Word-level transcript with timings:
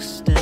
neck 0.00 0.39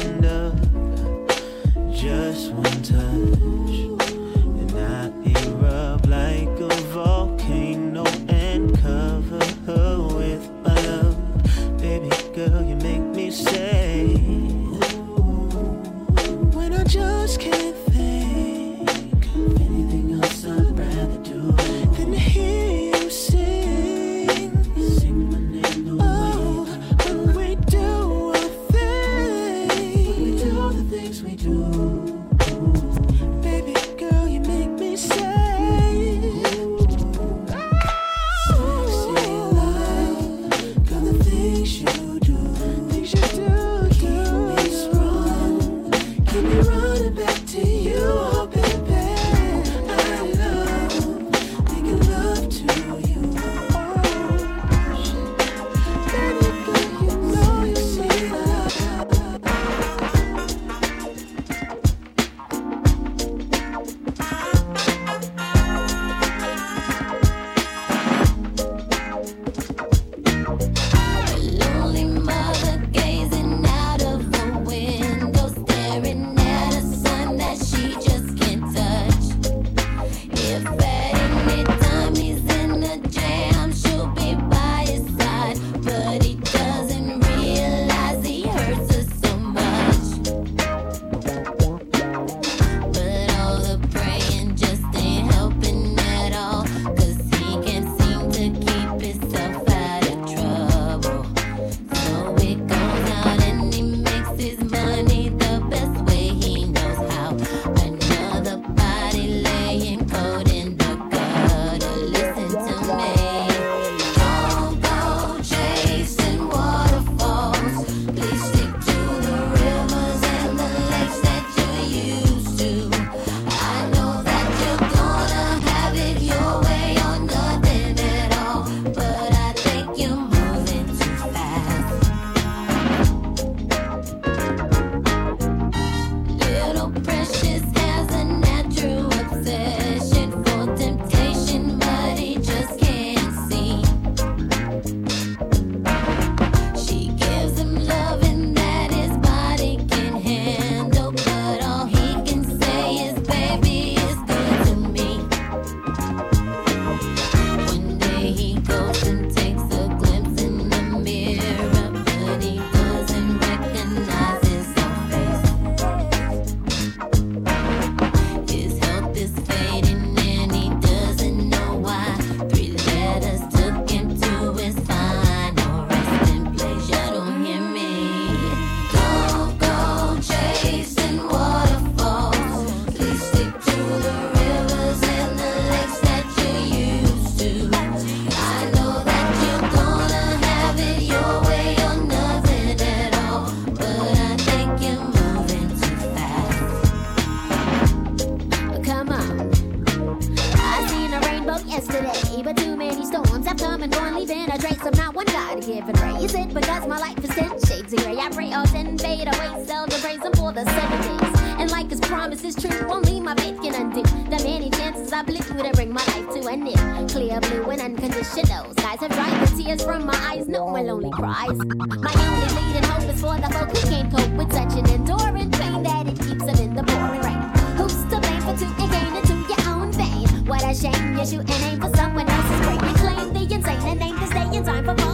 I 208.16 208.31
pray 208.31 208.53
all 208.53 208.65
ten 208.65 208.97
fade 208.97 209.28
away, 209.28 209.66
praise 210.01 210.22
him 210.22 210.33
for 210.33 210.53
the 210.53 210.65
seven 210.65 211.01
days. 211.03 211.41
And 211.60 211.71
like 211.71 211.91
his 211.91 212.01
promise 212.01 212.43
is 212.43 212.55
true, 212.55 212.89
only 212.89 213.21
my 213.21 213.34
faith 213.34 213.60
can 213.60 213.75
undo 213.75 214.03
the 214.03 214.43
many 214.43 214.71
chances 214.71 215.13
I 215.13 215.22
blew 215.22 215.39
to 215.39 215.71
bring 215.75 215.93
my 215.93 216.05
life 216.07 216.28
to 216.34 216.49
an 216.49 216.66
end. 216.66 217.10
Clear 217.10 217.39
blue 217.41 217.71
and 217.71 217.81
unconditional 217.81 218.72
skies 218.72 219.01
have 219.01 219.10
dried 219.10 219.47
the 219.47 219.63
tears 219.63 219.84
from 219.84 220.07
my 220.07 220.16
eyes. 220.31 220.49
No 220.49 220.65
one 220.65 220.87
lonely 220.87 221.10
cries. 221.10 221.59
My 221.59 222.15
only 222.25 222.49
leading 222.57 222.84
hope 222.84 223.13
is 223.13 223.21
for 223.21 223.37
the 223.37 223.49
folk 223.53 223.77
who 223.77 223.91
can't 223.91 224.11
cope 224.11 224.33
with 224.39 224.53
such 224.53 224.72
an 224.78 224.89
enduring 224.89 225.51
pain 225.51 225.83
that 225.83 226.07
it 226.07 226.19
keeps 226.19 226.45
them 226.47 226.59
in 226.65 226.75
the 226.75 226.84
pouring 226.84 227.21
rain. 227.21 227.43
Who's 227.77 227.93
to 228.04 228.21
blame 228.21 228.41
for 228.41 228.57
two 228.57 228.72
and 228.83 228.91
gain 228.91 229.16
into 229.16 229.34
your 229.53 229.63
own 229.69 229.93
vein? 229.93 230.47
What 230.47 230.65
a 230.65 230.75
shame 230.75 231.19
you 231.19 231.27
shoot 231.27 231.51
and 231.51 231.63
aim 231.65 231.81
for 231.81 231.95
someone 231.95 232.28
else's 232.28 232.61
brain. 232.66 232.81
You 232.89 232.95
claim 232.97 233.33
the 233.34 233.54
insane 233.54 233.83
and 233.83 234.03
aim 234.03 234.19
to 234.19 234.27
stay 234.27 234.57
in 234.57 234.65
time 234.65 234.84
for 234.84 235.08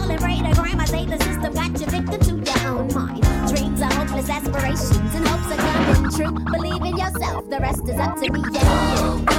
aspirations 4.45 5.15
and 5.15 5.27
hopes 5.27 5.51
are 5.51 5.57
coming 5.57 6.11
true. 6.11 6.31
Believe 6.51 6.81
in 6.81 6.97
yourself, 6.97 7.49
the 7.49 7.57
rest 7.59 7.87
is 7.87 7.99
up 7.99 8.15
to 8.21 8.31
me. 8.31 8.41
Yeah. 8.53 9.23
Go. 9.25 9.35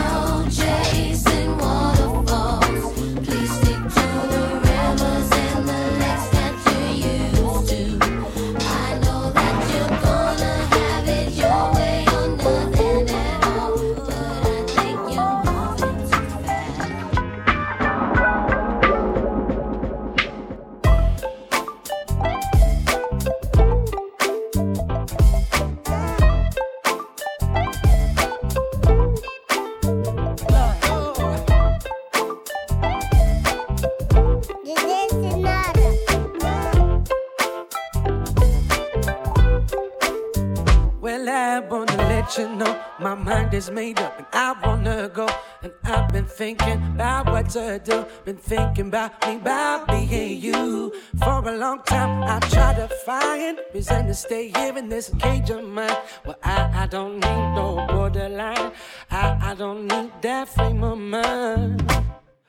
You 42.38 42.48
know 42.54 42.78
my 43.00 43.14
mind 43.14 43.54
is 43.54 43.70
made 43.70 43.98
up 43.98 44.18
and 44.18 44.26
I 44.32 44.54
wanna 44.62 45.10
go. 45.12 45.28
And 45.62 45.72
I've 45.84 46.08
been 46.12 46.26
thinking 46.26 46.82
about 46.94 47.26
what 47.26 47.48
to 47.50 47.80
do. 47.82 48.04
Been 48.24 48.36
thinking 48.36 48.88
about 48.88 49.26
me, 49.26 49.36
about 49.36 49.88
being 49.88 50.40
you. 50.40 50.92
For 51.18 51.48
a 51.48 51.56
long 51.56 51.82
time, 51.84 52.22
I 52.24 52.38
tried 52.40 52.76
to 52.76 52.88
find 53.06 53.58
reason 53.72 54.06
to 54.08 54.14
stay 54.14 54.48
here 54.48 54.76
in 54.76 54.88
this 54.88 55.10
cage 55.18 55.50
of 55.50 55.64
mine. 55.64 55.96
Well, 56.24 56.36
I, 56.42 56.82
I 56.82 56.86
don't 56.86 57.14
need 57.14 57.54
no 57.54 57.86
borderline. 57.88 58.72
I, 59.10 59.38
I 59.40 59.54
don't 59.54 59.86
need 59.86 60.10
that 60.22 60.48
frame 60.48 60.84
of 60.84 60.98
mind. 60.98 61.82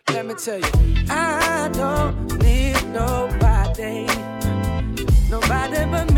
Let 0.10 0.26
me 0.26 0.34
tell 0.34 0.60
you, 0.60 0.72
I 1.10 1.70
don't 1.72 2.42
need 2.42 2.84
nobody. 2.90 4.08
Nobody 5.30 5.86
but 5.92 6.14
me. 6.14 6.17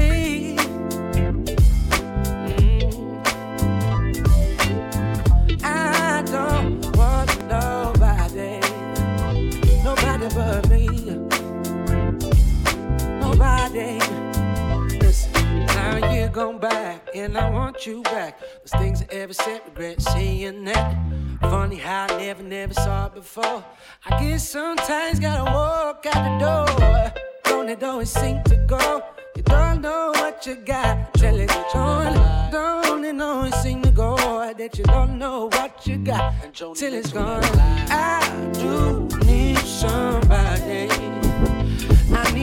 Nobody. 13.72 14.98
Listen, 14.98 15.66
now 15.68 16.12
you're 16.12 16.30
gone 16.30 16.58
by, 16.58 17.00
and 17.14 17.38
I 17.38 17.50
want 17.52 17.86
you 17.86 18.02
back. 18.04 18.40
Those 18.40 18.82
things 18.82 19.02
I 19.04 19.06
ever 19.14 19.34
said, 19.34 19.62
regret 19.66 20.02
saying 20.02 20.64
that. 20.66 20.98
Funny 21.42 21.76
how 21.76 22.08
I 22.10 22.18
never, 22.18 22.42
never 22.44 22.74
saw 22.74 23.06
it 23.06 23.14
before. 23.14 23.64
I 24.08 24.20
guess 24.20 24.50
sometimes 24.50 25.20
gotta 25.20 25.52
walk 25.52 26.06
out 26.08 26.40
the 26.40 26.46
door. 26.46 27.14
Don't 27.44 27.70
it 27.70 27.84
always 27.84 28.10
seem 28.10 28.42
to 28.46 28.56
go? 28.68 29.04
You 29.36 29.44
don't 29.44 29.82
know 29.82 30.12
what 30.16 30.46
you 30.48 30.56
got 30.56 31.14
till 31.14 31.40
it's 31.40 31.54
gone. 31.72 32.52
Don't 32.52 33.06
it 33.06 33.22
always 33.22 33.56
seem 33.56 33.84
to 33.84 33.92
go 33.92 34.16
that 34.18 34.78
you 34.78 34.84
don't 34.86 35.20
know 35.20 35.46
what 35.46 35.86
you 35.86 35.98
got 35.98 36.34
till 36.54 36.94
it's 36.94 37.14
gone? 37.14 37.44
I 37.90 38.50
do 38.54 39.08
need 39.26 39.58
somebody. 39.60 41.19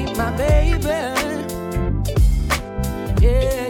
My 0.05 0.31
baby. 0.37 0.79
Yeah, 3.23 3.69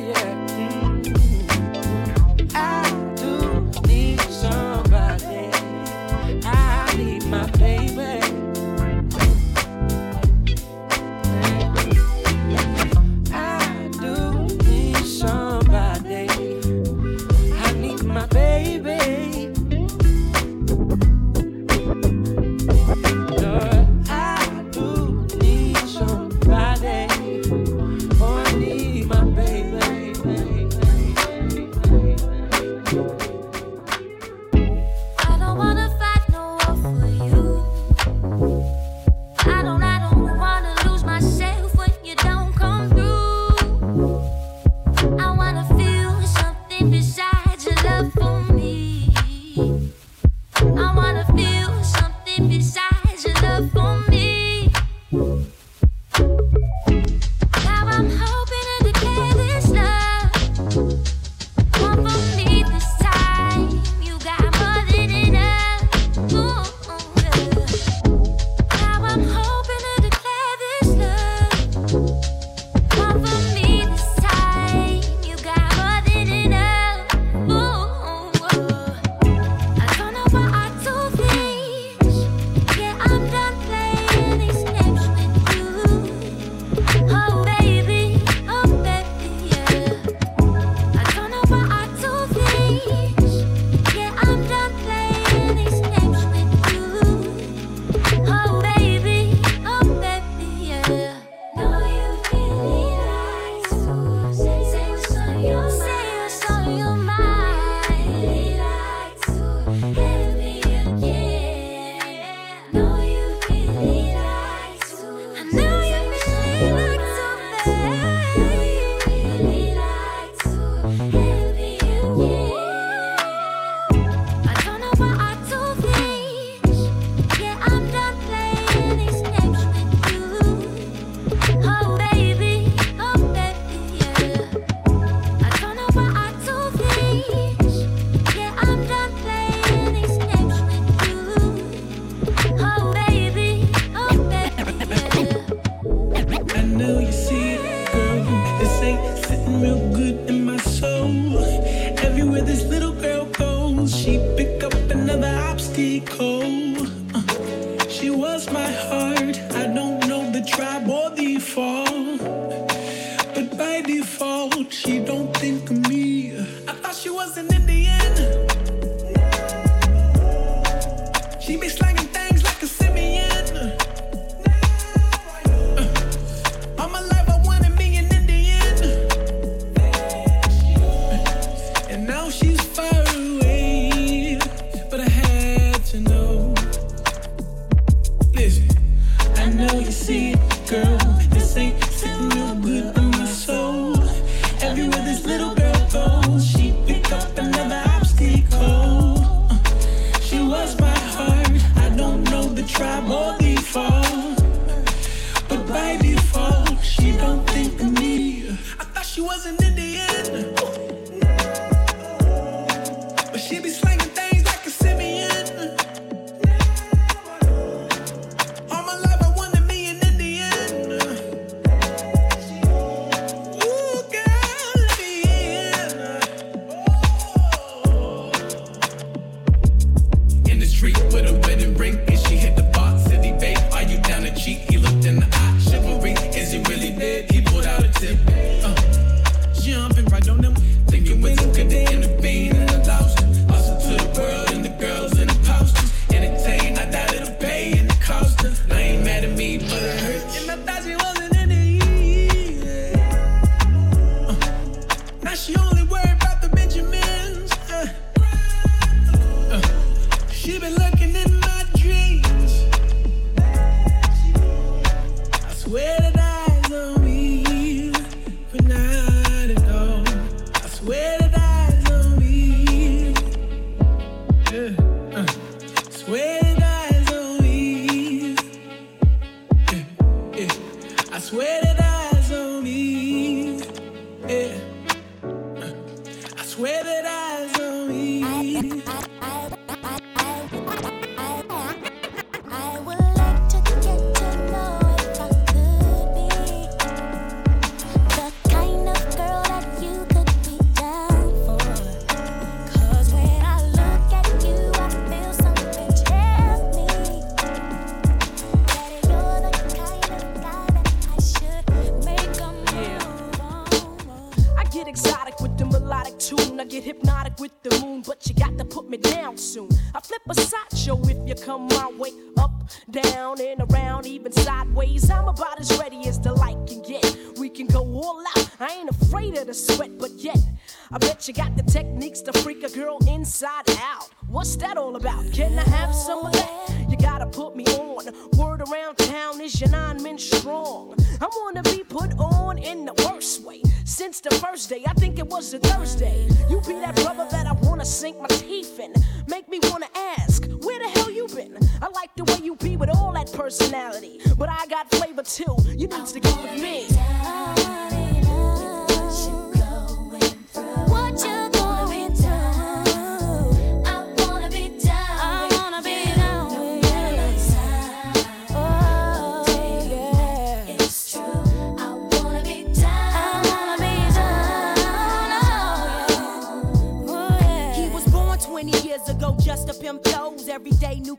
Thursday, 344.66 344.84
I 344.88 344.94
think 344.94 345.20
it 345.20 345.26
was 345.28 345.54
a 345.54 345.60
Thursday. 345.60 346.26
You 346.50 346.60
be 346.62 346.72
that 346.80 346.96
brother 346.96 347.24
that 347.30 347.46
I 347.46 347.52
wanna 347.52 347.84
sink 347.84 348.18
my 348.18 348.26
teeth 348.26 348.80
in. 348.80 348.92
Make 349.28 349.48
me 349.48 349.60
wanna 349.70 349.86
ask, 350.18 350.44
where 350.62 350.80
the 350.80 350.88
hell 350.88 351.08
you 351.08 351.28
been? 351.28 351.56
I 351.80 351.88
like 351.90 352.12
the 352.16 352.24
way 352.24 352.38
you 352.42 352.56
be 352.56 352.76
with 352.76 352.90
all 352.90 353.12
that 353.12 353.32
personality. 353.32 354.20
But 354.36 354.48
I 354.48 354.66
got 354.66 354.90
flavor 354.90 355.22
too, 355.22 355.56
you 355.68 355.86
need 355.86 356.06
to 356.06 356.18
go 356.18 356.35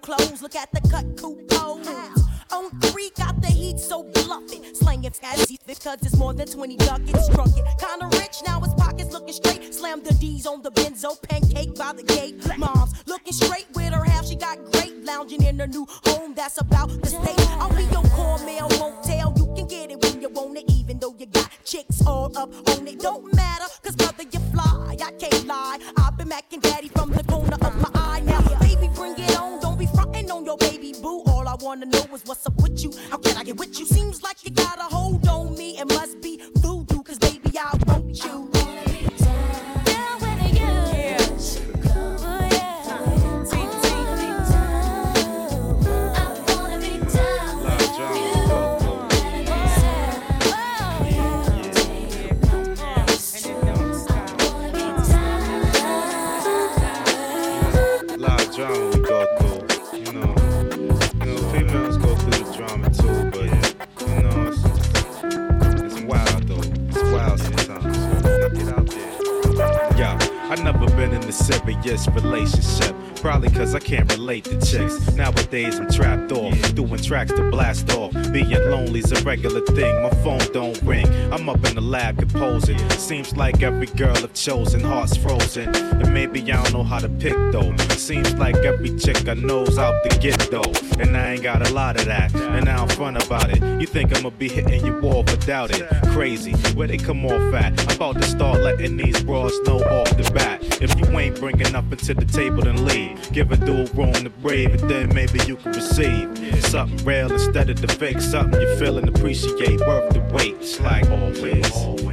clothes. 0.07 0.41
Look 0.41 0.55
at 0.55 0.71
the 0.71 0.79
cut 0.89 1.05
coupons. 1.17 2.21
On 2.53 2.71
three, 2.79 3.11
got 3.17 3.41
the 3.41 3.47
heat 3.47 3.77
so 3.77 4.03
bluffing. 4.03 4.63
Slanging 4.73 5.11
scatty 5.11 5.57
because 5.67 5.99
it's 6.01 6.15
more 6.15 6.33
than 6.33 6.47
20 6.47 6.77
ducats. 6.77 7.27
Drunk 7.27 7.57
it, 7.57 7.65
kinda 7.77 8.07
rich, 8.17 8.37
now 8.45 8.61
his 8.61 8.73
pockets 8.75 9.11
looking 9.11 9.33
straight. 9.33 9.75
Slam 9.75 10.01
the 10.03 10.13
D's 10.13 10.47
on 10.47 10.61
the 10.61 10.71
benzo, 10.71 11.21
pancake 11.21 11.75
by 11.75 11.91
the 11.91 12.03
gate. 12.03 12.35
Mom's 12.57 12.93
looking 13.05 13.33
straight 13.33 13.67
with 13.75 13.93
her 13.93 14.05
half, 14.05 14.25
she 14.25 14.35
got 14.35 14.57
great. 14.71 14.93
Lounging 15.03 15.43
in 15.43 15.59
her 15.59 15.67
new 15.67 15.85
home, 16.05 16.33
that's 16.33 16.57
about 16.57 16.89
the 17.01 17.09
state. 17.09 17.49
I'll 17.59 17.75
be 17.75 17.83
your 17.83 18.07
core 18.15 18.39
mail, 18.45 18.69
won't 18.79 19.03
tell. 19.03 19.33
You 19.35 19.45
can 19.55 19.67
get 19.67 19.91
it 19.91 20.01
when 20.01 20.21
you 20.21 20.29
want 20.29 20.57
it, 20.57 20.71
even 20.71 20.99
though 20.99 21.15
you 21.19 21.25
got 21.25 21.49
chicks 21.65 22.01
all 22.05 22.31
up 22.37 22.49
on 22.69 22.87
it. 22.87 22.99
Don't 22.99 23.33
matter, 23.35 23.65
cause 23.83 23.97
brother, 23.97 24.23
you 24.23 24.39
fly. 24.53 24.95
I 25.03 25.11
can't 25.19 25.45
lie, 25.45 25.79
I've 25.97 26.17
been 26.17 26.29
macking 26.29 26.61
daddy 26.61 26.87
from 26.87 27.11
the 27.11 27.23
corner 27.25 27.57
of 27.61 27.75
my 27.81 27.96
wanna 31.67 31.85
know 31.85 31.99
is 32.13 32.23
what's 32.25 32.47
up 32.47 32.55
with 32.61 32.81
you. 32.81 32.89
How 33.11 33.17
can 33.17 33.35
I 33.35 33.43
get 33.43 33.57
with 33.57 33.77
you? 33.77 33.86
Relationship. 72.21 72.95
Probably 73.21 73.49
cause 73.49 73.75
I 73.75 73.79
can't 73.79 74.11
relate 74.13 74.43
to 74.45 74.59
chicks. 74.61 75.13
Nowadays 75.13 75.79
I'm 75.79 75.89
trapped 75.89 76.26
doing 76.77 77.01
tracks 77.01 77.31
to 77.31 77.41
blast 77.49 77.91
off. 77.93 78.13
Being 78.31 78.51
lonely's 78.51 79.11
a 79.11 79.19
regular 79.23 79.61
thing, 79.61 80.03
my 80.03 80.11
phone 80.21 80.45
don't 80.53 80.79
ring. 80.83 81.07
I'm 81.33 81.49
up 81.49 81.65
in 81.65 81.73
the 81.73 81.81
lab 81.81 82.19
composing. 82.19 82.77
Seems 82.91 83.35
like 83.35 83.63
every 83.63 83.87
girl 83.87 84.15
I've 84.15 84.35
chosen, 84.35 84.81
heart's 84.81 85.17
frozen. 85.17 85.75
And 85.75 86.13
maybe 86.13 86.39
I 86.51 86.61
don't 86.61 86.73
know 86.73 86.83
how 86.83 86.99
to 86.99 87.09
pick 87.09 87.33
though. 87.51 87.75
Seems 87.95 88.31
like 88.35 88.57
every 88.57 88.95
chick 88.99 89.27
I 89.27 89.33
know's 89.33 89.79
out 89.79 90.03
to 90.03 90.19
get 90.19 90.37
though. 90.51 90.71
And 90.99 91.17
I 91.17 91.33
ain't 91.33 91.41
got 91.41 91.67
a 91.67 91.73
lot 91.73 91.99
of 91.99 92.05
that, 92.05 92.33
and 92.35 92.69
I 92.69 92.85
don't 92.85 93.15
about 93.15 93.49
it. 93.49 93.81
You 93.81 93.87
think 93.87 94.15
I'ma 94.15 94.29
be 94.29 94.47
hitting 94.47 94.85
you 94.85 94.99
off, 95.01 95.25
but 95.25 95.45
doubt 95.47 95.71
it. 95.71 95.87
Crazy, 96.11 96.53
where 96.75 96.87
they 96.87 96.97
come 96.97 97.25
off 97.25 97.53
at? 97.55 97.79
I'm 97.79 97.95
about 97.95 98.21
to 98.21 98.23
start 98.23 98.61
letting 98.61 98.97
these 98.97 99.23
bras 99.23 99.53
know 99.65 99.79
off 99.79 100.09
the 100.15 100.29
bat. 100.31 100.61
If 100.81 100.97
you 100.99 101.05
ain't 101.17 101.39
bringing 101.39 101.75
up 101.75 101.91
into 101.91 102.13
the 102.13 102.25
table, 102.25 102.61
then 102.61 102.85
leave. 102.85 103.31
Give 103.31 103.51
a 103.51 103.57
dude 103.57 103.95
room 103.95 104.13
to 104.13 104.29
breathe, 104.29 104.79
and 104.81 104.89
then 104.89 105.13
maybe 105.13 105.39
you 105.47 105.55
can 105.55 105.71
receive 105.73 106.27
something 106.67 107.05
real 107.05 107.31
instead 107.31 107.69
of 107.69 107.81
the 107.81 107.87
fake. 107.87 108.19
Something 108.19 108.61
you 108.61 108.75
feel 108.77 108.97
and 108.97 109.07
appreciate, 109.09 109.79
worth 109.79 110.13
the 110.13 110.19
wait. 110.33 110.55
It's 110.55 110.79
like 110.81 111.09
always, 111.09 111.69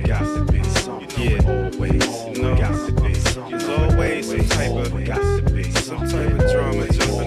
got 0.07 0.21
to 0.21 0.53
be 0.53 0.62
something. 0.62 1.05
Yeah, 1.21 1.38
always, 1.47 2.37
you 2.37 2.43
know, 2.43 2.57
got 2.57 2.87
to 2.87 2.93
be 2.93 3.12
There's 3.12 3.69
always 3.69 4.31
some 4.31 4.49
type 4.49 4.71
of, 4.71 5.05
got 5.05 5.47
to 5.47 5.53
be 5.53 5.64
some 5.64 6.09
type 6.09 6.31
of 6.33 6.51
drama 6.53 6.88
jumping 6.93 7.23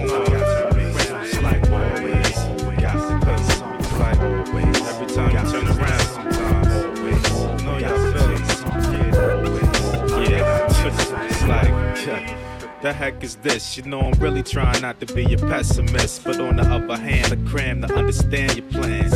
The 12.88 12.94
heck 12.94 13.22
is 13.22 13.36
this? 13.36 13.76
You 13.76 13.82
know 13.82 14.00
I'm 14.00 14.18
really 14.18 14.42
trying 14.42 14.80
not 14.80 14.98
to 15.00 15.14
be 15.14 15.34
a 15.34 15.36
pessimist, 15.36 16.24
but 16.24 16.40
on 16.40 16.56
the 16.56 16.62
other 16.62 16.96
hand, 16.96 17.30
I 17.30 17.50
cram 17.50 17.82
to 17.82 17.94
understand 17.94 18.56
your 18.56 18.64
plans. 18.70 19.12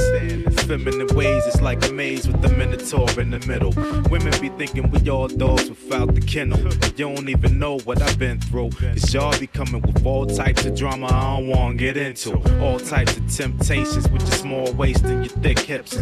Feminine 0.64 1.06
ways, 1.16 1.46
it's 1.46 1.62
like 1.62 1.82
a 1.88 1.90
maze 1.90 2.28
with 2.28 2.42
the 2.42 2.50
minotaur 2.50 3.08
in 3.18 3.30
the 3.30 3.38
middle. 3.46 3.72
Women 4.10 4.38
be 4.42 4.50
thinking 4.50 4.90
we 4.90 5.08
all 5.08 5.26
dogs 5.26 5.70
without 5.70 6.14
the 6.14 6.20
kennel. 6.20 6.62
But 6.62 6.98
You 6.98 7.14
don't 7.14 7.30
even 7.30 7.58
know 7.58 7.78
what 7.78 8.02
I've 8.02 8.18
been 8.18 8.38
through. 8.42 8.72
Cause 8.72 9.14
y'all 9.14 9.40
be 9.40 9.46
coming 9.46 9.80
with 9.80 10.04
all 10.04 10.26
types 10.26 10.66
of 10.66 10.74
drama 10.76 11.06
I 11.06 11.38
don't 11.38 11.46
wanna 11.46 11.74
get 11.74 11.96
into. 11.96 12.36
All 12.60 12.78
types 12.78 13.16
of 13.16 13.34
temptations 13.34 14.06
with 14.10 14.20
your 14.20 14.32
small 14.32 14.70
waist 14.74 15.04
and 15.04 15.24
your 15.24 15.34
thick 15.38 15.60
hips. 15.60 15.96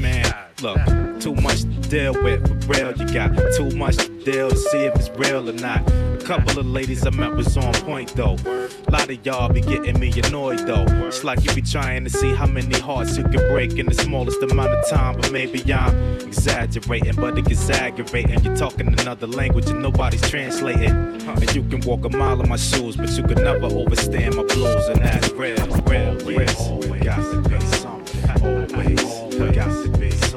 Man, 0.00 0.34
look, 0.62 0.78
too 1.24 1.34
much 1.36 1.62
to 1.62 1.80
deal 1.88 2.12
with 2.22 2.46
for 2.46 2.72
real. 2.74 2.92
You 2.92 3.14
got 3.14 3.34
too 3.56 3.70
much 3.70 3.96
to 3.96 4.08
deal 4.24 4.50
to 4.50 4.56
see 4.56 4.84
if 4.84 4.94
it's 4.96 5.08
real 5.18 5.48
or 5.48 5.54
not. 5.54 5.80
A 5.90 6.18
couple 6.22 6.58
of 6.58 6.66
ladies 6.66 7.06
I 7.06 7.10
met 7.10 7.34
was 7.34 7.56
on 7.56 7.72
point 7.72 8.14
though. 8.14 8.36
A 8.44 8.90
lot 8.90 9.08
of 9.08 9.24
y'all 9.24 9.50
be 9.50 9.62
getting 9.62 9.98
me 9.98 10.12
annoyed 10.22 10.58
though. 10.66 10.84
It's 11.06 11.24
like 11.24 11.42
you 11.42 11.54
be 11.54 11.62
trying 11.62 12.04
to 12.04 12.10
see 12.10 12.34
how 12.34 12.46
many 12.46 12.78
hearts 12.78 13.16
you 13.16 13.24
can 13.24 13.40
break 13.48 13.78
in 13.78 13.86
the 13.86 13.94
smallest 13.94 14.42
amount 14.42 14.72
of 14.72 14.86
time. 14.90 15.16
But 15.18 15.32
maybe 15.32 15.60
I'm 15.72 15.96
exaggerating, 16.20 17.16
but 17.16 17.38
it 17.38 17.46
gets 17.46 17.70
aggravating. 17.70 18.44
You're 18.44 18.56
talking 18.56 18.88
another 18.88 19.26
language 19.26 19.70
and 19.70 19.80
nobody's 19.80 20.28
translating. 20.28 20.90
And 20.90 21.54
you 21.54 21.62
can 21.62 21.80
walk 21.88 22.04
a 22.04 22.10
mile 22.10 22.38
in 22.42 22.50
my 22.50 22.56
shoes, 22.56 22.96
but 22.96 23.08
you 23.16 23.22
can 23.22 23.42
never 23.42 23.66
overstand 23.66 24.36
my 24.36 24.42
blues. 24.42 24.88
And 24.88 25.02
that's 25.02 25.30
real, 25.30 25.56
real, 25.86 26.16
real. 26.18 27.02
Got 27.02 27.16
to 27.32 27.48
be 27.48 27.60
something. 27.76 28.30
Always, 28.42 29.56
got 29.56 29.84
to 29.84 29.98
be 29.98 30.10
something. 30.10 30.33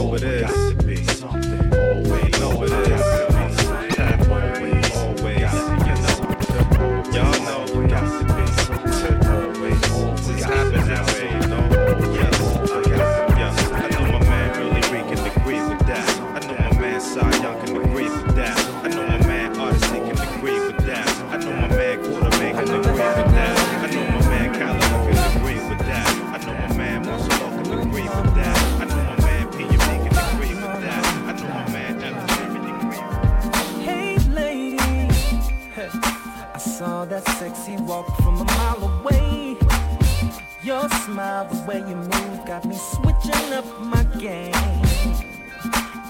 Yeah, 0.00 0.48
always 0.48 1.20
know 1.20 1.36
it 1.36 1.44
is. 1.44 1.69
Way 41.70 41.88
you 41.88 41.94
move, 41.94 42.44
got 42.46 42.64
me 42.64 42.74
switching 42.74 43.52
up 43.52 43.64
my 43.78 44.02
game. 44.18 44.52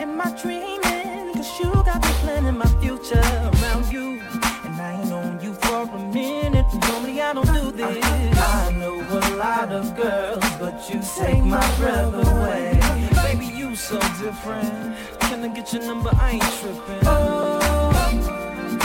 Am 0.01 0.19
I 0.19 0.29
dreaming? 0.43 1.35
Cause 1.35 1.51
you 1.61 1.71
got 1.89 2.01
me 2.03 2.13
planning 2.23 2.57
my 2.57 2.71
future 2.81 3.21
around 3.53 3.93
you. 3.93 4.23
And 4.65 4.81
I 4.81 4.99
ain't 4.99 5.11
known 5.11 5.39
you 5.43 5.53
for 5.53 5.83
a 5.83 5.99
minute. 6.15 6.65
Normally 6.89 7.21
I 7.21 7.35
don't 7.35 7.53
do 7.53 7.71
this. 7.73 8.05
I 8.39 8.73
know 8.81 8.97
a 9.19 9.21
lot 9.37 9.69
of 9.71 9.95
girls, 9.97 10.45
but 10.59 10.77
you 10.89 10.99
take 11.19 11.45
my 11.45 11.67
breath 11.77 12.15
away. 12.27 12.81
Baby, 13.23 13.47
you 13.61 13.77
so 13.77 13.99
different. 14.23 14.97
Can 15.21 15.45
I 15.45 15.49
get 15.49 15.75
your 15.75 15.83
number? 15.83 16.11
I 16.15 16.31
ain't 16.37 16.53
tripping. 16.59 17.03
Oh, 17.05 17.61
oh, 17.93 18.19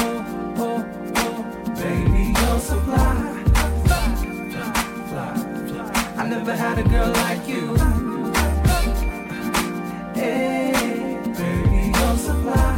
oh, 0.03 0.25
oh, 0.57 0.85
oh. 1.23 1.41
baby, 1.81 2.33
you're 2.37 2.59
so 2.59 2.77
fly. 2.81 3.34
I 6.25 6.27
never 6.27 6.55
had 6.55 6.79
a 6.79 6.83
girl 6.83 7.11
like 7.11 7.47
you. 7.47 7.75
Hey, 10.15 10.71
baby, 11.37 11.91
you're 11.95 12.17
so 12.17 12.33
fly. 12.41 12.73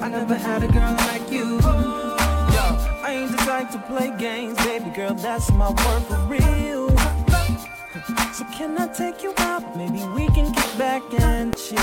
I 0.00 0.08
never 0.08 0.34
had 0.34 0.64
a 0.64 0.66
girl 0.66 0.92
like 1.06 1.30
you. 1.30 1.60
Yo, 1.60 2.64
I 3.06 3.10
ain't 3.20 3.30
the 3.30 3.36
type 3.36 3.70
to 3.70 3.78
play 3.78 4.12
games, 4.18 4.56
baby 4.64 4.90
girl. 4.90 5.14
That's 5.14 5.52
my 5.52 5.68
word 5.68 6.02
for 6.08 6.18
real. 6.26 6.98
So 8.32 8.44
can 8.52 8.76
I 8.76 8.88
take 8.88 9.22
you 9.22 9.32
out? 9.38 9.76
Maybe 9.76 10.02
we 10.16 10.26
can 10.34 10.50
get 10.50 10.76
back 10.76 11.02
and 11.20 11.56
chill. 11.56 11.78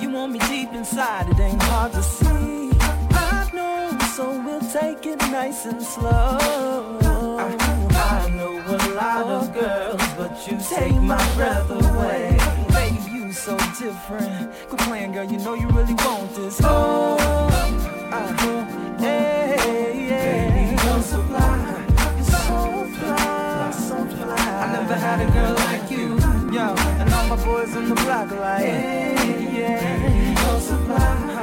You 0.00 0.10
want 0.10 0.32
me 0.32 0.40
deep 0.48 0.72
inside, 0.72 1.28
it 1.28 1.38
ain't 1.38 1.62
hard 1.62 1.92
to 1.92 2.02
see. 2.02 2.72
I 2.80 3.48
know, 3.54 3.96
so 4.16 4.24
we'll 4.44 4.53
take 4.74 5.06
it 5.06 5.20
nice 5.30 5.66
and 5.66 5.80
slow. 5.80 6.10
I, 6.10 7.56
I 7.94 8.28
know 8.30 8.54
a 8.66 8.78
lot 8.94 9.26
of 9.26 9.54
girls, 9.54 10.02
but 10.18 10.34
you 10.48 10.58
take 10.68 11.00
my 11.00 11.24
breath 11.36 11.70
away. 11.70 12.36
Baby, 12.70 13.10
you 13.12 13.32
so 13.32 13.56
different. 13.78 14.52
Quit 14.68 14.80
playing, 14.80 15.12
girl, 15.12 15.30
you 15.30 15.38
know 15.38 15.54
you 15.54 15.68
really 15.68 15.94
want 15.94 16.34
this. 16.34 16.60
Oh, 16.64 17.16
uh, 17.20 18.18
I, 18.18 18.98
hey, 18.98 20.08
yeah. 20.08 20.50
Baby, 20.50 20.82
you're 20.82 21.02
so 21.02 21.22
fly. 21.22 21.84
You're 22.16 22.24
so 22.24 22.86
fly, 22.98 23.70
so 23.70 23.96
fly. 24.16 24.36
I 24.62 24.72
never 24.72 24.94
had 24.94 25.20
a 25.20 25.30
girl 25.36 25.54
like 25.68 25.88
you. 25.88 26.18
Yo, 26.52 26.74
and 27.00 27.14
all 27.14 27.28
my 27.28 27.44
boys 27.44 27.76
on 27.76 27.88
the 27.90 27.94
block 27.94 28.28
like, 28.32 28.64
yeah. 28.64 30.02
Baby, 30.02 30.40
you're 30.40 30.60
so 30.60 30.76
fly. 30.78 31.33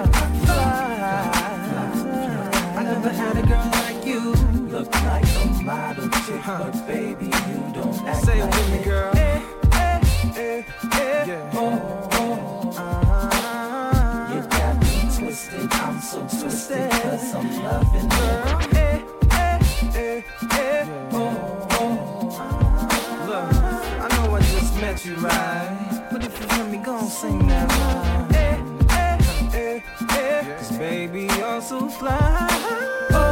Never 3.02 3.16
had 3.16 3.38
a 3.38 3.48
girl 3.48 3.70
like 3.84 4.06
you. 4.06 4.32
Look 4.70 4.94
like 5.04 5.24
a 5.24 5.64
model 5.64 6.10
chick, 6.10 6.42
but 6.46 6.88
baby, 6.88 7.26
you 7.26 7.60
don't 7.74 8.08
act 8.08 8.26
Say 8.26 8.40
it 8.40 8.46
like 8.46 8.54
with 8.54 8.72
me, 8.72 8.84
girl. 8.84 9.12
Eh, 9.16 9.42
eh, 9.74 10.02
eh, 10.38 10.64
eh. 10.94 11.26
Yeah. 11.26 11.50
Oh, 11.54 12.10
oh, 12.14 12.74
uh-huh. 12.78 14.36
You 14.36 14.42
got 14.50 14.80
me 14.82 15.18
twisted, 15.18 15.74
I'm 15.74 16.00
so 16.00 16.20
twisted, 16.20 16.92
cause 16.92 17.34
I'm 17.34 17.64
loving 17.64 18.10
girl. 18.10 18.60
Eh, 18.76 19.02
eh, 19.32 19.60
eh, 19.96 20.22
eh. 20.52 20.88
Oh, 21.12 21.68
oh, 21.72 21.98
Look, 23.28 23.48
I 24.04 24.08
know 24.16 24.36
I 24.36 24.42
just 24.42 24.76
met 24.80 25.06
you, 25.06 25.16
right? 25.16 26.08
But 26.12 26.24
if 26.24 26.40
you 26.40 26.48
hear 26.56 26.66
me, 26.66 26.78
go 26.78 27.00
and 27.00 27.10
sing 27.10 27.48
that 27.48 27.70
line. 27.70 28.11
Baby, 30.82 31.30
you're 31.38 31.62
so 31.62 31.88
fly. 31.88 32.48
Oh, 33.12 33.28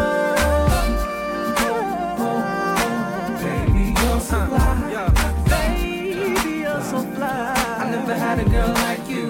Baby, 3.43 3.85
you're 3.99 4.19
so 4.19 4.37
uh, 4.37 4.47
fly. 4.49 5.33
Baby, 5.49 6.51
you're 6.59 6.83
so 6.91 6.99
fly. 7.15 7.53
I 7.81 7.89
never 7.89 8.13
had 8.13 8.37
a 8.39 8.45
girl 8.55 8.71
like 8.85 9.05
you. 9.09 9.27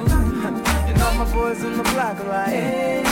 And 0.90 1.02
all 1.02 1.14
my 1.22 1.28
boys 1.32 1.64
on 1.64 1.78
the 1.78 1.84
block 1.94 2.20
are 2.20 2.28
like, 2.28 2.50
hey, 2.50 3.04
hey, 3.06 3.09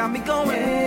got 0.00 0.12
me 0.12 0.20
going. 0.20 0.56
Hey, 0.56 0.79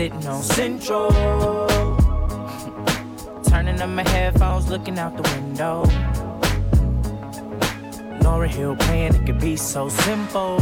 sitting 0.00 0.26
on 0.28 0.42
Central. 0.42 1.10
Turning 3.44 3.78
up 3.82 3.90
my 3.90 4.08
headphones, 4.08 4.70
looking 4.70 4.98
out 4.98 5.14
the 5.14 5.22
window. 5.34 5.84
Lauryn 8.22 8.48
Hill 8.48 8.76
playing, 8.76 9.14
it 9.14 9.26
could 9.26 9.38
be 9.38 9.56
so 9.56 9.90
simple. 9.90 10.56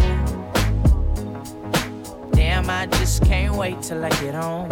Damn, 2.32 2.68
I 2.68 2.86
just 2.86 3.22
can't 3.26 3.54
wait 3.54 3.80
till 3.80 4.04
I 4.04 4.08
get 4.22 4.34
home. 4.34 4.70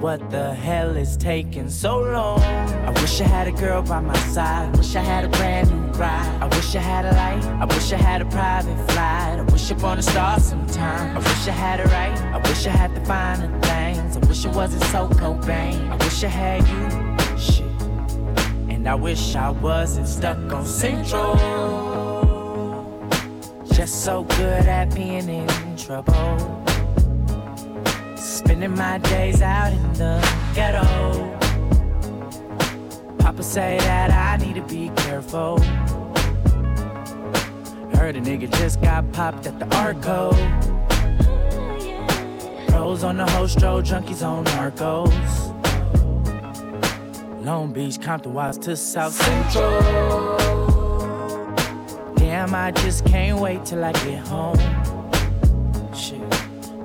What 0.00 0.30
the 0.30 0.54
hell 0.54 0.96
is 0.96 1.14
taking 1.18 1.68
so 1.68 2.00
long? 2.00 2.40
I 2.40 2.90
wish 3.02 3.20
I 3.20 3.24
had 3.24 3.46
a 3.48 3.52
girl 3.52 3.82
by 3.82 4.00
my 4.00 4.16
side. 4.32 4.74
Wish 4.78 4.96
I 4.96 5.00
had 5.00 5.26
a 5.26 5.28
brand 5.28 5.70
new 5.70 5.92
ride. 5.92 6.38
I 6.40 6.46
wish 6.46 6.74
I 6.74 6.78
had 6.78 7.04
a 7.04 7.12
light. 7.12 7.44
I 7.60 7.66
wish 7.66 7.92
I 7.92 7.96
had 7.96 8.22
a 8.22 8.24
private 8.24 8.78
flight. 8.92 9.38
I 9.38 9.42
wish 9.52 9.70
upon 9.70 9.98
a 9.98 10.02
star 10.02 10.40
sometime. 10.40 11.18
I 11.18 11.18
wish 11.18 11.46
I 11.46 11.50
had 11.50 11.80
it 11.80 11.86
right. 11.88 12.18
I 12.32 12.38
wish 12.48 12.66
I 12.66 12.70
had 12.70 12.94
the 12.94 13.04
finer 13.04 13.60
things. 13.60 14.16
I 14.16 14.20
wish 14.20 14.46
it 14.46 14.54
wasn't 14.54 14.84
so 14.84 15.06
Cobain. 15.06 15.90
I 15.90 15.96
wish 16.02 16.24
I 16.24 16.28
had 16.28 16.66
you. 16.66 17.38
Shit. 17.38 17.82
And 18.70 18.88
I 18.88 18.94
wish 18.94 19.36
I 19.36 19.50
wasn't 19.50 20.08
stuck 20.08 20.38
on 20.50 20.64
Central. 20.64 21.36
Just 23.70 24.02
so 24.02 24.24
good 24.24 24.64
at 24.64 24.94
being 24.94 25.28
in 25.28 25.76
trouble. 25.76 26.69
Spending 28.50 28.74
my 28.76 28.98
days 28.98 29.42
out 29.42 29.72
in 29.72 29.92
the 29.92 30.20
ghetto. 30.56 30.82
Papa 33.20 33.44
say 33.44 33.78
that 33.78 34.10
I 34.10 34.44
need 34.44 34.56
to 34.56 34.62
be 34.62 34.90
careful. 34.96 35.60
Heard 37.94 38.16
a 38.16 38.20
nigga 38.20 38.50
just 38.58 38.80
got 38.82 39.12
popped 39.12 39.46
at 39.46 39.60
the 39.60 39.72
Arco. 39.76 40.32
Pros 42.66 43.04
on 43.04 43.18
the 43.18 43.26
hostro, 43.26 43.80
junkies 43.82 44.26
on 44.26 44.44
narcos. 44.46 45.14
Long 47.44 47.72
Beach, 47.72 48.00
Compton, 48.00 48.34
Watts 48.34 48.58
to 48.58 48.76
South 48.76 49.12
Central. 49.12 50.36
Damn, 52.16 52.52
I 52.52 52.72
just 52.72 53.04
can't 53.04 53.38
wait 53.38 53.64
till 53.64 53.84
I 53.84 53.92
get 53.92 54.26
home. 54.26 54.58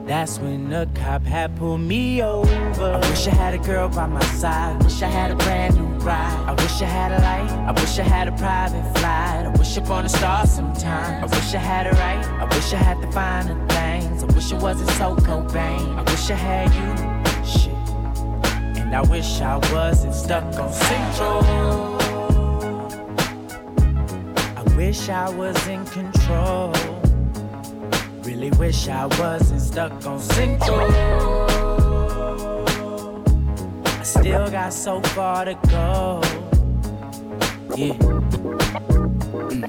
That's 0.06 0.38
when 0.38 0.70
the 0.70 0.88
cop 0.94 1.24
had 1.24 1.56
pulled 1.56 1.82
me 1.82 2.22
over. 2.22 2.52
I 2.80 3.10
wish 3.10 3.28
I 3.28 3.32
had 3.32 3.56
a 3.56 3.58
girl 3.58 3.89
by 3.89 4.06
my 4.06 4.24
side. 4.36 4.84
Wish 4.84 5.02
I 5.02 5.08
had 5.08 5.32
a 5.32 5.36
brand 5.36 5.78
new 5.78 5.88
ride. 6.06 6.46
I 6.48 6.54
wish 6.54 6.80
I 6.80 6.86
had 6.86 7.12
a 7.12 7.20
light. 7.20 7.50
I 7.68 7.72
wish 7.72 7.98
I 7.98 8.04
had 8.04 8.28
a 8.28 8.32
private 8.34 8.84
flight. 9.00 9.48
I 9.48 9.50
wish 9.58 9.76
upon 9.78 10.06
a 10.06 10.10
star 10.10 10.46
sometime. 10.46 11.24
I 11.24 11.26
wish 11.26 11.56
I 11.56 11.58
had 11.58 11.88
it 11.88 11.94
right. 11.94 12.24
I 12.39 12.46
wish 12.56 12.72
I 12.72 12.78
had 12.78 13.02
the 13.02 13.12
finer 13.12 13.56
things. 13.68 14.22
I 14.22 14.28
wish 14.28 14.52
it 14.52 14.62
wasn't 14.62 14.91
so 14.91 15.15
Cobain. 15.15 15.98
I 15.98 16.04
wish 16.04 16.30
I 16.30 16.36
had 16.36 16.70
you. 16.76 17.44
Shit. 17.44 17.74
And 18.84 18.96
I 18.96 19.02
wish 19.10 19.41
I 19.41 19.58
wasn't 19.74 20.13
stuck 20.13 20.44
on 20.60 20.72
Central. 20.72 21.44
I 24.56 24.63
wish 24.78 25.10
I 25.10 25.32
was 25.32 25.68
in 25.68 25.84
control. 25.88 27.05
Really 28.26 28.50
wish 28.58 28.88
I 28.88 29.06
wasn't 29.06 29.62
stuck 29.62 30.04
on 30.08 30.20
Central. 30.20 30.92
I 33.86 34.02
still 34.02 34.50
got 34.50 34.74
so 34.74 35.00
far 35.14 35.46
to 35.46 35.54
go. 35.70 36.22
Yeah. 37.76 37.94
Mm. 39.30 39.68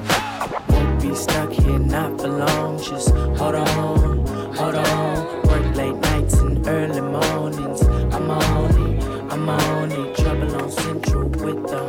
Won't 0.71 1.03
be 1.03 1.14
stuck 1.14 1.53
here 1.53 1.79
not 1.79 2.19
for 2.19 2.29
long. 2.29 2.79
Just 2.79 3.11
hold 3.11 3.57
on, 3.57 4.27
hold 4.55 4.75
on. 4.75 5.42
Work 5.49 5.77
late 5.77 5.97
nights 5.97 6.38
and 6.38 6.66
early 6.66 7.03
mornings. 7.03 7.83
I'm 7.83 8.31
on 8.31 8.90
it, 8.90 9.05
I'm 9.33 9.49
on 9.51 9.92
it. 9.92 10.16
Trouble 10.16 10.62
on 10.62 10.71
Central 10.71 11.29
with 11.29 11.69
the 11.69 11.86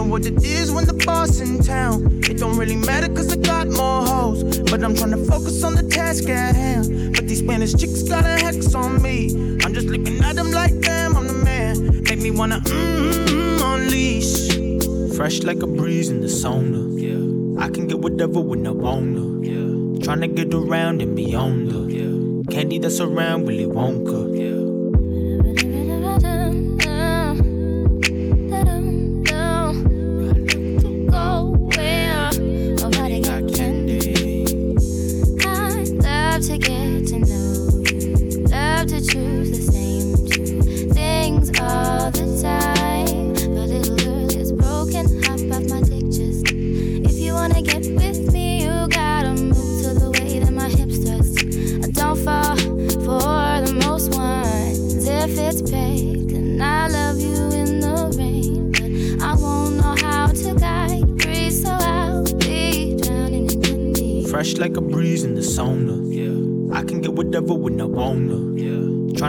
know 0.00 0.10
what 0.10 0.24
it 0.24 0.42
is 0.42 0.72
when 0.72 0.86
the 0.86 0.94
boss 0.94 1.40
in 1.40 1.62
town. 1.62 2.20
It 2.30 2.38
don't 2.38 2.56
really 2.56 2.76
matter 2.76 3.08
cause 3.08 3.32
I 3.32 3.36
got 3.36 3.68
more 3.68 4.02
hoes. 4.06 4.58
But 4.70 4.82
I'm 4.82 4.94
trying 4.94 5.10
to 5.10 5.24
focus 5.24 5.62
on 5.62 5.74
the 5.74 5.82
task 5.82 6.28
at 6.28 6.54
hand. 6.54 7.14
But 7.14 7.28
these 7.28 7.40
Spanish 7.40 7.74
chicks 7.74 8.02
got 8.02 8.24
a 8.24 8.34
hex 8.44 8.74
on 8.74 9.02
me. 9.02 9.30
I'm 9.62 9.74
just 9.74 9.88
looking 9.88 10.18
at 10.24 10.36
them 10.36 10.50
like 10.52 10.80
damn, 10.80 11.16
I'm 11.16 11.26
the 11.26 11.34
man. 11.34 12.02
Make 12.08 12.20
me 12.20 12.30
wanna 12.30 12.60
mm, 12.60 13.60
unleash. 13.72 15.16
Fresh 15.16 15.42
like 15.42 15.62
a 15.62 15.66
breeze 15.66 16.08
in 16.08 16.20
the 16.20 16.28
sauna. 16.28 16.82
Yeah. 17.06 17.62
I 17.62 17.68
can 17.68 17.86
get 17.86 17.98
whatever 17.98 18.40
when 18.40 18.66
I 18.66 18.70
wanna. 18.70 19.24
Yeah. 19.46 20.04
Trying 20.04 20.22
to 20.22 20.28
get 20.28 20.54
around 20.54 21.02
and 21.02 21.14
beyond 21.14 21.70
the 21.70 21.80
yeah. 21.98 22.54
candy 22.54 22.78
that's 22.78 23.00
around 23.00 23.44
Willy 23.44 23.66
Wonka. 23.66 24.29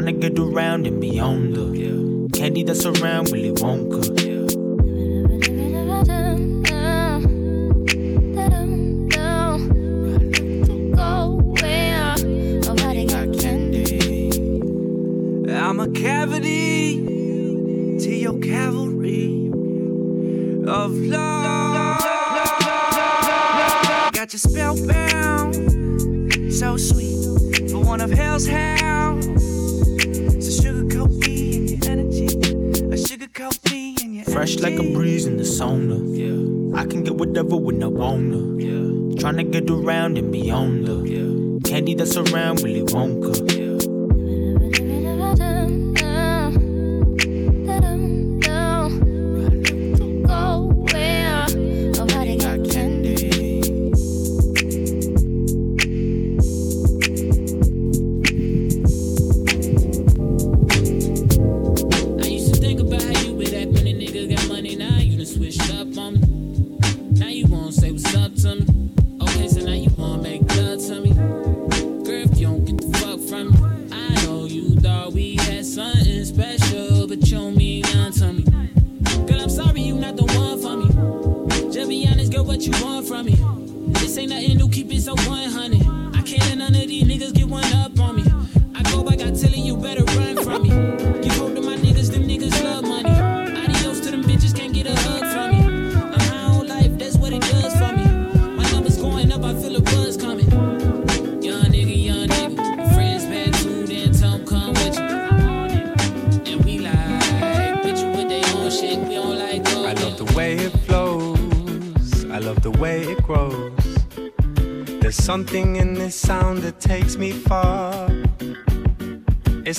Trying 0.02 0.20
to 0.20 0.30
get 0.30 0.40
around 0.40 0.88
and 0.88 1.00
beyond 1.00 1.56
the 1.56 1.66
yeah. 1.78 2.28
candy 2.40 2.64
that's 2.64 2.88
around 2.88 3.30
Willy 3.30 3.52
Wonka. 3.52 4.02
Yeah. 4.18 4.42
I'm 15.70 15.80
a 15.80 15.88
cavity 15.92 16.71
Fresh 34.42 34.58
like 34.58 34.80
a 34.80 34.92
breeze 34.92 35.28
in 35.28 35.38
the 35.38 35.44
sauna. 35.44 36.00
Yeah. 36.18 36.80
I 36.80 36.88
can 36.88 37.04
get 37.04 37.14
whatever 37.14 37.58
when 37.58 37.84
I 37.84 37.86
wanna. 37.86 38.58
Yeah. 38.58 39.20
Trying 39.20 39.38
to 39.38 39.44
get 39.44 39.70
around 39.70 40.18
and 40.18 40.32
beyond 40.32 40.88
the 40.88 40.98
yeah. 41.04 41.70
candy 41.70 41.94
that's 41.94 42.18
around 42.18 42.64
Willy 42.64 42.82
Wonka. 42.82 43.36
Yeah. 43.56 43.61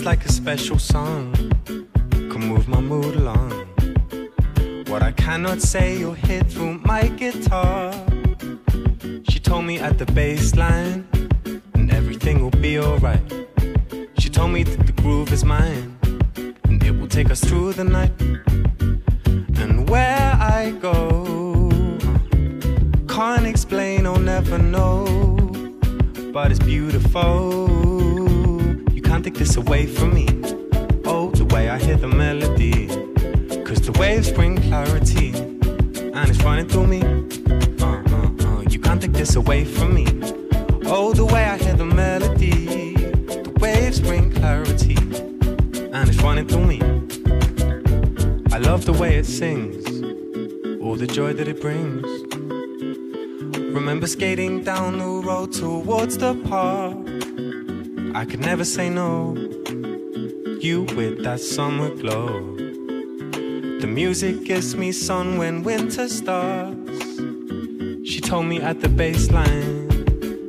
Like 0.05 0.25
a 0.25 0.33
special 0.33 0.81
song. 0.81 1.33
Can 1.65 2.41
move 2.41 2.67
my 2.69 2.81
mood 2.81 3.15
along. 3.15 3.53
What 4.89 5.01
I 5.01 5.13
cannot 5.13 5.63
say, 5.63 5.97
you'll 5.97 6.15
hear 6.15 6.43
through 6.43 6.79
my 6.79 7.07
guitar. 7.07 7.95
She 9.29 9.39
told 9.39 9.65
me 9.65 9.79
at 9.79 9.99
the 9.99 10.07
bass 10.07 10.57
line, 10.57 11.07
and 11.75 11.93
everything 11.93 12.43
will 12.43 12.59
be 12.61 12.81
alright. 12.81 13.23
She 14.19 14.29
told 14.29 14.51
me 14.51 14.65
that 14.65 14.87
the 14.87 14.93
groove 14.93 15.33
is 15.33 15.45
mine, 15.45 15.97
and 16.65 16.83
it 16.83 16.91
will 16.99 17.09
take 17.09 17.31
us 17.31 17.41
through 17.41 17.75
the 17.75 17.85
night. 17.85 18.13
And 19.63 19.89
where 19.89 20.37
I 20.41 20.73
go, 20.81 21.71
can't 23.09 23.47
explain, 23.47 24.07
I'll 24.07 24.19
never 24.19 24.59
know. 24.59 25.05
But 26.33 26.51
it's 26.51 26.61
beautiful. 26.61 27.92
Take 29.33 29.47
this 29.47 29.57
away 29.57 29.87
from 29.87 30.13
me. 30.13 30.27
Oh, 31.07 31.31
the 31.31 31.47
way 31.47 31.71
I 31.71 31.79
hear 31.79 31.97
the 31.97 32.07
melody. 32.07 32.87
Cause 33.65 33.81
the 33.81 33.97
waves 33.99 34.31
bring 34.31 34.61
clarity, 34.61 35.31
and 35.31 36.29
it's 36.29 36.43
running 36.43 36.69
through 36.69 36.87
me. 36.87 37.01
Uh, 37.81 38.03
uh, 38.13 38.29
uh. 38.47 38.61
You 38.69 38.79
can't 38.79 39.01
take 39.01 39.15
this 39.15 39.35
away 39.35 39.65
from 39.65 39.95
me. 39.95 40.07
Oh, 40.85 41.15
the 41.15 41.25
way 41.25 41.45
I 41.45 41.57
hear 41.57 41.73
the 41.73 41.87
melody. 41.87 42.93
The 43.25 43.55
waves 43.59 44.01
bring 44.01 44.31
clarity, 44.33 44.97
and 44.97 46.11
it's 46.11 46.23
running 46.23 46.47
through 46.47 46.67
me. 46.67 46.81
I 48.53 48.59
love 48.59 48.85
the 48.85 48.93
way 48.93 49.17
it 49.17 49.25
sings, 49.25 49.87
all 50.83 50.97
the 50.97 51.07
joy 51.07 51.33
that 51.33 51.49
it 51.49 51.59
brings. 51.59 52.05
Remember 53.75 54.07
skating 54.07 54.63
down 54.63 54.99
the 54.99 55.07
road 55.07 55.55
towards 55.55 56.19
the 56.19 56.35
park. 56.51 57.02
I 58.15 58.27
could 58.27 58.41
never 58.41 58.65
say 58.65 58.91
no. 58.91 59.35
You 60.61 60.83
with 60.97 61.25
that 61.25 61.41
summer 61.41 61.89
glow. 61.89 62.57
The 63.81 63.87
music 63.87 64.45
gives 64.45 64.77
me 64.77 64.93
sun 64.93 65.39
when 65.39 65.63
winter 65.63 66.09
starts. 66.09 66.77
She 68.05 68.21
told 68.21 68.47
me 68.47 68.61
at 68.61 68.81
the 68.83 68.89
baseline, 68.89 69.91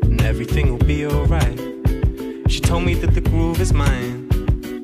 and 0.04 0.22
everything 0.22 0.72
will 0.72 0.86
be 0.86 1.06
alright. 1.06 1.58
She 2.50 2.60
told 2.60 2.84
me 2.84 2.96
that 2.96 3.14
the 3.16 3.22
groove 3.22 3.62
is 3.62 3.72
mine, 3.74 4.28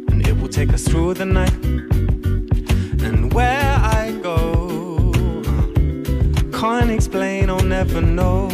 and 0.10 0.26
it 0.26 0.40
will 0.40 0.48
take 0.48 0.72
us 0.72 0.88
through 0.88 1.16
the 1.16 1.26
night. 1.26 1.64
And 3.04 3.34
where 3.34 3.76
I 4.02 4.18
go, 4.24 5.12
can't 6.58 6.92
explain, 6.92 7.50
I'll 7.50 7.60
never 7.60 8.00
know. 8.00 8.48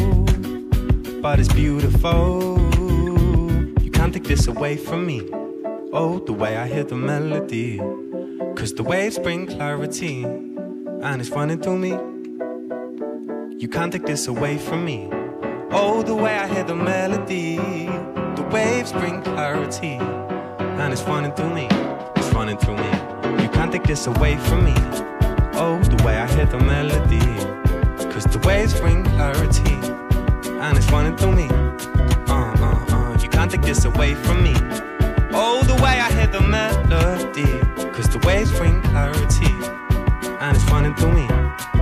But 1.21 1.39
it's 1.39 1.53
beautiful. 1.53 2.74
This 4.27 4.47
away 4.47 4.75
from 4.75 5.05
me. 5.05 5.21
Oh, 5.93 6.19
the 6.25 6.33
way 6.33 6.57
I 6.57 6.67
hear 6.67 6.83
the 6.83 6.95
melody. 6.95 7.77
Cause 8.55 8.73
the 8.73 8.81
waves 8.81 9.19
bring 9.19 9.45
clarity, 9.45 10.23
and 10.23 11.21
it's 11.21 11.29
running 11.29 11.61
through 11.61 11.77
me. 11.77 11.91
You 13.59 13.67
can't 13.67 13.91
take 13.93 14.07
this 14.07 14.27
away 14.27 14.57
from 14.57 14.83
me. 14.83 15.07
Oh, 15.69 16.01
the 16.01 16.15
way 16.15 16.33
I 16.33 16.47
hear 16.47 16.63
the 16.63 16.75
melody, 16.75 17.57
the 18.35 18.49
waves 18.51 18.91
bring 18.93 19.21
clarity, 19.21 19.99
and 19.99 20.91
it's 20.91 21.03
running 21.03 21.31
through 21.33 21.53
me. 21.53 21.67
It's 22.15 22.33
running 22.33 22.57
through 22.57 22.77
me. 22.77 23.43
You 23.43 23.49
can't 23.49 23.71
take 23.71 23.83
this 23.83 24.07
away 24.07 24.37
from 24.37 24.65
me. 24.65 24.73
Oh, 25.53 25.79
the 25.83 26.03
way 26.03 26.17
I 26.17 26.27
hear 26.33 26.47
the 26.47 26.59
melody, 26.59 27.19
cause 28.11 28.25
the 28.25 28.39
waves 28.45 28.73
bring 28.79 29.03
clarity, 29.03 29.75
and 30.59 30.77
it's 30.77 30.89
running 30.91 31.15
through 31.15 31.35
me. 31.35 31.47
Uh, 33.45 33.47
take 33.47 33.61
this 33.61 33.85
away 33.85 34.15
from 34.15 34.41
me. 34.41 34.53
Oh, 35.31 35.61
the 35.67 35.75
way 35.75 35.99
I 35.99 36.11
hear 36.11 36.25
the 36.25 36.41
melody, 36.41 37.59
cause 37.93 38.09
the 38.09 38.17
waves 38.25 38.51
bring 38.57 38.81
clarity, 38.81 39.53
and 40.39 40.57
it's 40.57 40.65
running 40.71 40.95
through 40.95 41.13
me. 41.13 41.74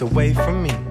Away 0.00 0.34
from 0.34 0.62
me. 0.62 0.83